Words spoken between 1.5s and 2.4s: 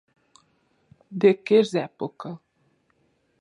és època?